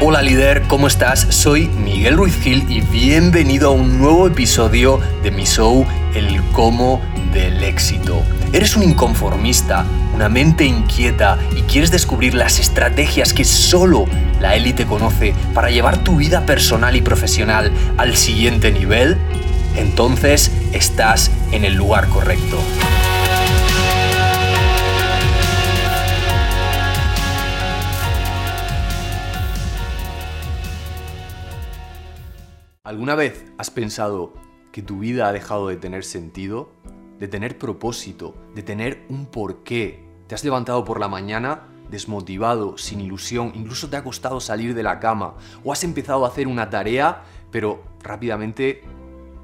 [0.00, 1.26] Hola líder, ¿cómo estás?
[1.30, 5.84] Soy Miguel Ruiz Gil y bienvenido a un nuevo episodio de mi show
[6.14, 7.02] El cómo
[7.32, 8.22] del éxito.
[8.52, 9.84] ¿Eres un inconformista,
[10.14, 14.04] una mente inquieta y quieres descubrir las estrategias que solo
[14.40, 19.18] la élite conoce para llevar tu vida personal y profesional al siguiente nivel?
[19.74, 22.62] Entonces estás en el lugar correcto.
[32.88, 34.32] ¿Alguna vez has pensado
[34.72, 36.70] que tu vida ha dejado de tener sentido,
[37.18, 40.08] de tener propósito, de tener un porqué?
[40.26, 44.82] Te has levantado por la mañana desmotivado, sin ilusión, incluso te ha costado salir de
[44.82, 48.80] la cama, o has empezado a hacer una tarea, pero rápidamente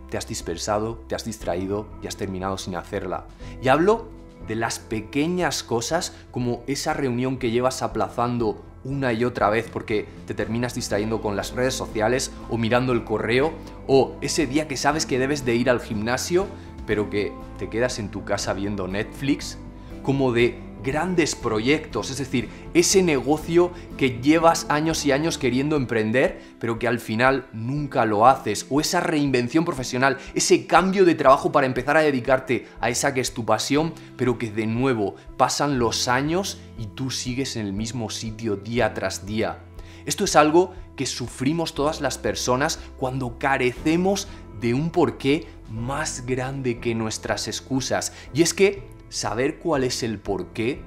[0.08, 3.26] te has dispersado, te has distraído y has terminado sin hacerla.
[3.60, 4.08] Y hablo
[4.48, 10.06] de las pequeñas cosas como esa reunión que llevas aplazando una y otra vez porque
[10.26, 13.52] te terminas distrayendo con las redes sociales o mirando el correo
[13.86, 16.46] o ese día que sabes que debes de ir al gimnasio
[16.86, 19.58] pero que te quedas en tu casa viendo Netflix,
[20.02, 26.40] como de grandes proyectos, es decir, ese negocio que llevas años y años queriendo emprender,
[26.60, 31.50] pero que al final nunca lo haces, o esa reinvención profesional, ese cambio de trabajo
[31.50, 35.78] para empezar a dedicarte a esa que es tu pasión, pero que de nuevo pasan
[35.78, 39.58] los años y tú sigues en el mismo sitio día tras día.
[40.06, 44.28] Esto es algo que sufrimos todas las personas cuando carecemos
[44.60, 48.12] de un porqué más grande que nuestras excusas.
[48.32, 50.82] Y es que saber cuál es el porqué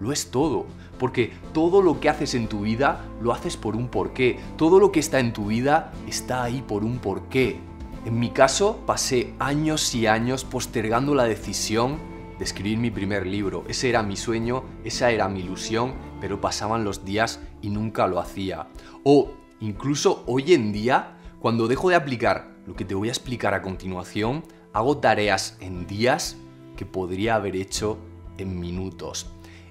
[0.00, 0.66] lo es todo.
[0.98, 4.38] Porque todo lo que haces en tu vida lo haces por un porqué.
[4.56, 7.58] Todo lo que está en tu vida está ahí por un porqué.
[8.04, 11.98] En mi caso, pasé años y años postergando la decisión
[12.38, 13.64] de escribir mi primer libro.
[13.68, 18.18] Ese era mi sueño, esa era mi ilusión, pero pasaban los días y nunca lo
[18.20, 18.68] hacía.
[19.04, 23.52] O incluso hoy en día, cuando dejo de aplicar lo que te voy a explicar
[23.52, 26.36] a continuación, hago tareas en días
[26.80, 27.98] que podría haber hecho
[28.38, 29.26] en minutos.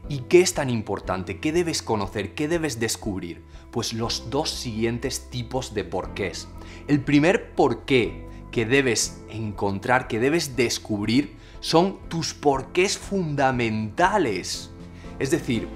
[0.09, 1.39] ¿Y qué es tan importante?
[1.39, 2.35] ¿Qué debes conocer?
[2.35, 3.41] ¿Qué debes descubrir?
[3.71, 6.47] Pues los dos siguientes tipos de porqués.
[6.87, 14.69] El primer porqué que debes encontrar, que debes descubrir, son tus porqués fundamentales.
[15.17, 15.67] Es decir,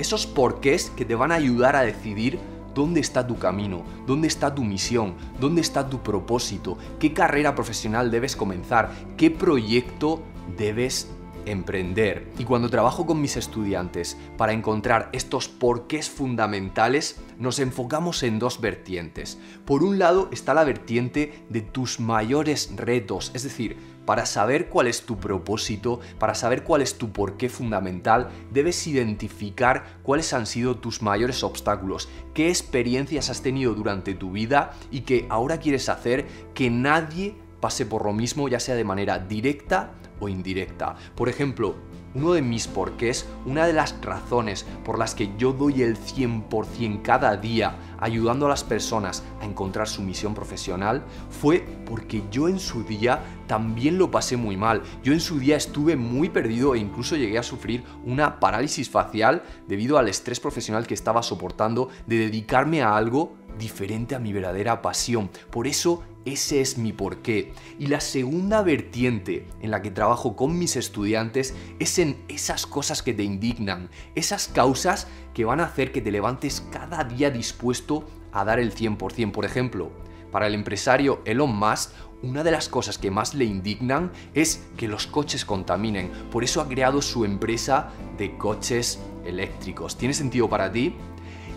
[0.00, 2.40] esos porqués que te van a ayudar a decidir
[2.74, 8.10] dónde está tu camino, dónde está tu misión, dónde está tu propósito, qué carrera profesional
[8.10, 10.24] debes comenzar, qué proyecto
[10.56, 11.08] debes
[11.46, 12.30] emprender.
[12.38, 18.60] Y cuando trabajo con mis estudiantes para encontrar estos porqués fundamentales, nos enfocamos en dos
[18.60, 19.38] vertientes.
[19.64, 24.88] Por un lado está la vertiente de tus mayores retos, es decir, para saber cuál
[24.88, 30.76] es tu propósito, para saber cuál es tu porqué fundamental, debes identificar cuáles han sido
[30.78, 36.26] tus mayores obstáculos, qué experiencias has tenido durante tu vida y que ahora quieres hacer
[36.54, 40.94] que nadie pase por lo mismo, ya sea de manera directa o indirecta.
[41.14, 41.76] Por ejemplo,
[42.14, 47.02] uno de mis porqués, una de las razones por las que yo doy el 100%
[47.02, 52.58] cada día ayudando a las personas a encontrar su misión profesional fue porque yo en
[52.58, 54.82] su día también lo pasé muy mal.
[55.04, 59.42] Yo en su día estuve muy perdido e incluso llegué a sufrir una parálisis facial
[59.68, 64.82] debido al estrés profesional que estaba soportando de dedicarme a algo diferente a mi verdadera
[64.82, 65.30] pasión.
[65.50, 67.52] Por eso ese es mi porqué.
[67.78, 73.02] Y la segunda vertiente en la que trabajo con mis estudiantes es en esas cosas
[73.02, 78.04] que te indignan, esas causas que van a hacer que te levantes cada día dispuesto
[78.32, 79.32] a dar el 100%.
[79.32, 79.90] Por ejemplo,
[80.30, 81.90] para el empresario Elon Musk,
[82.22, 86.10] una de las cosas que más le indignan es que los coches contaminen.
[86.30, 89.96] Por eso ha creado su empresa de coches eléctricos.
[89.96, 90.94] ¿Tiene sentido para ti?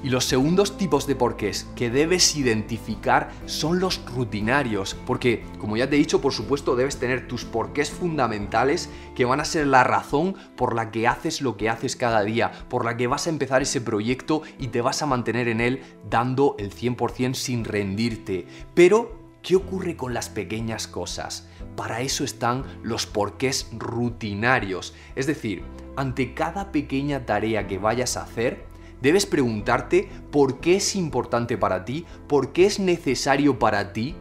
[0.04, 5.90] Y los segundos tipos de porqués que debes identificar son los rutinarios, porque como ya
[5.90, 9.86] te he dicho, por supuesto debes tener tus porqués fundamentales que van a ser la
[9.86, 13.30] razón por la que haces lo que haces cada día, por la que vas a
[13.30, 18.46] empezar ese proyecto y te vas a mantener en él dando el 100% sin rendirte.
[18.74, 21.50] Pero ¿Qué ocurre con las pequeñas cosas?
[21.76, 24.96] Para eso están los porqués rutinarios.
[25.18, 25.66] Es decir,
[25.98, 28.64] ante cada pequeña tarea que vayas a hacer,
[29.04, 34.16] debes preguntarte por qué es importante para ti, por qué es necesario para ti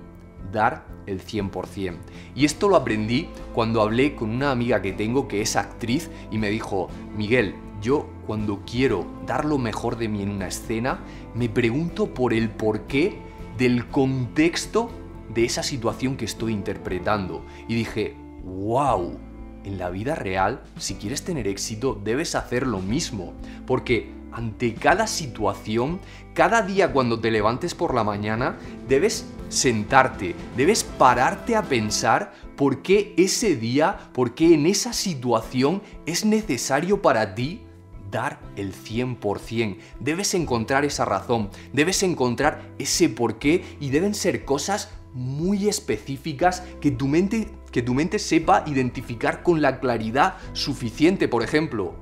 [0.52, 1.98] dar el 100%.
[2.34, 6.38] Y esto lo aprendí cuando hablé con una amiga que tengo que es actriz y
[6.38, 10.98] me dijo, Miguel, yo cuando quiero dar lo mejor de mí en una escena,
[11.34, 13.16] me pregunto por el porqué
[13.56, 14.90] del contexto
[15.32, 17.44] de esa situación que estoy interpretando.
[17.68, 19.16] Y dije, wow,
[19.62, 23.32] en la vida real, si quieres tener éxito, debes hacer lo mismo.
[23.66, 26.00] Porque ante cada situación,
[26.34, 28.58] cada día cuando te levantes por la mañana,
[28.88, 35.82] debes sentarte, debes pararte a pensar por qué ese día, por qué en esa situación
[36.06, 37.62] es necesario para ti
[38.10, 39.78] dar el 100%.
[40.00, 46.62] Debes encontrar esa razón, debes encontrar ese por qué y deben ser cosas muy específicas
[46.80, 51.94] que tu mente que tu mente sepa identificar con la claridad suficiente, por ejemplo,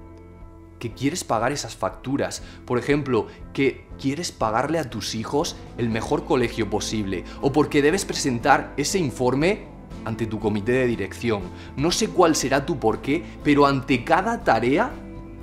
[0.80, 6.24] que quieres pagar esas facturas, por ejemplo, que quieres pagarle a tus hijos el mejor
[6.24, 9.68] colegio posible, o porque debes presentar ese informe
[10.04, 11.42] ante tu comité de dirección.
[11.76, 14.90] No sé cuál será tu porqué, pero ante cada tarea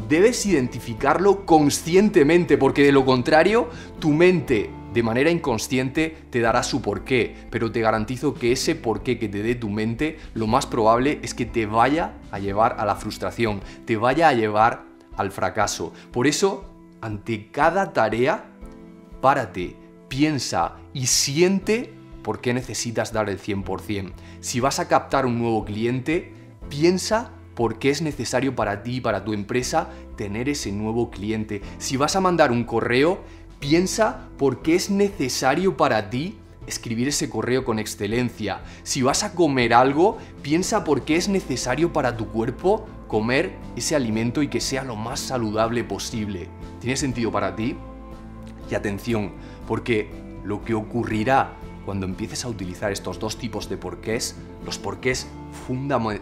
[0.09, 3.69] debes identificarlo conscientemente, porque de lo contrario,
[3.99, 9.19] tu mente de manera inconsciente te dará su porqué, pero te garantizo que ese porqué
[9.19, 12.85] que te dé tu mente, lo más probable es que te vaya a llevar a
[12.85, 14.85] la frustración, te vaya a llevar
[15.17, 15.93] al fracaso.
[16.11, 16.65] Por eso,
[17.01, 18.45] ante cada tarea,
[19.21, 19.75] párate,
[20.07, 21.93] piensa y siente
[22.23, 24.13] por qué necesitas dar el 100%.
[24.39, 26.33] Si vas a captar un nuevo cliente,
[26.69, 31.61] piensa por qué es necesario para ti y para tu empresa tener ese nuevo cliente.
[31.79, 33.23] Si vas a mandar un correo,
[33.59, 36.37] Piensa por qué es necesario para ti
[36.67, 38.61] escribir ese correo con excelencia.
[38.83, 43.95] Si vas a comer algo, piensa por qué es necesario para tu cuerpo comer ese
[43.95, 46.49] alimento y que sea lo más saludable posible.
[46.79, 47.75] ¿Tiene sentido para ti?
[48.69, 49.33] Y atención,
[49.67, 50.09] porque
[50.43, 51.53] lo que ocurrirá
[51.85, 55.27] cuando empieces a utilizar estos dos tipos de porqués, los porqués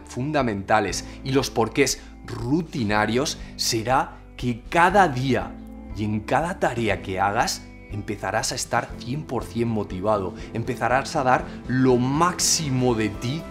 [0.08, 5.56] fundamentales y los porqués rutinarios, será que cada día
[5.98, 11.98] y en cada tarea que hagas empezarás a estar 100% motivado, empezarás a dar lo
[11.98, 13.42] máximo de ti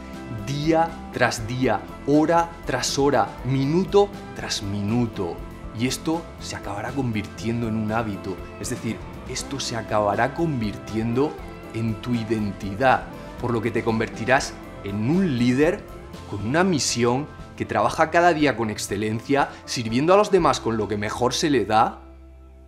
[0.46, 5.36] día tras día, hora tras hora, minuto tras minuto.
[5.78, 8.96] Y esto se acabará convirtiendo en un hábito, es decir,
[9.28, 11.32] esto se acabará convirtiendo
[11.74, 13.04] en tu identidad,
[13.40, 14.54] por lo que te convertirás
[14.84, 15.82] en un líder
[16.30, 17.26] con una misión
[17.56, 21.50] que trabaja cada día con excelencia, sirviendo a los demás con lo que mejor se
[21.50, 22.00] le da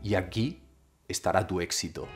[0.02, 0.62] y aquí
[1.08, 2.08] estará tu éxito.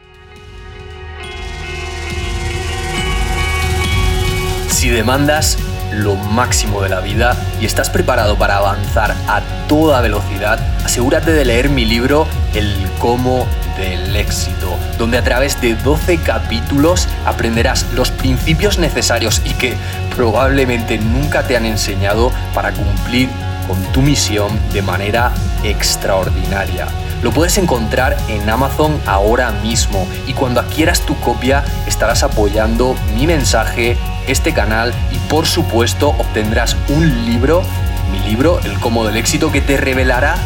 [4.70, 5.58] Si demandas
[5.92, 11.44] lo máximo de la vida y estás preparado para avanzar a toda velocidad, asegúrate de
[11.44, 13.46] leer mi libro El cómo
[13.76, 19.74] del éxito, donde a través de 12 capítulos aprenderás los principios necesarios y que
[20.14, 23.28] probablemente nunca te han enseñado para cumplir
[23.66, 25.32] con tu misión de manera
[25.64, 26.86] extraordinaria.
[27.22, 33.26] Lo puedes encontrar en Amazon ahora mismo y cuando adquieras tu copia estarás apoyando mi
[33.26, 37.62] mensaje, este canal y por supuesto obtendrás un libro,
[38.10, 40.36] mi libro, El Cómo del Éxito, que te revelará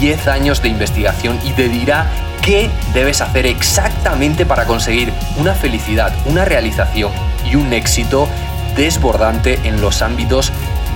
[0.00, 2.06] 10 años de investigación y te dirá
[2.42, 7.12] qué debes hacer exactamente para conseguir una felicidad, una realización
[7.44, 8.28] y un éxito
[8.76, 10.52] desbordante en los ámbitos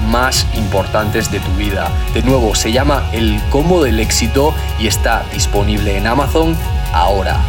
[0.09, 1.91] más importantes de tu vida.
[2.15, 6.57] De nuevo, se llama El Cómo del Éxito y está disponible en Amazon
[6.93, 7.41] ahora.